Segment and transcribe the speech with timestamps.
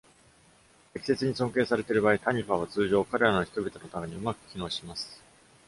[0.93, 5.21] 適切に尊敬されている場合、タニファは通常、彼らの人々のためにうまく機能します。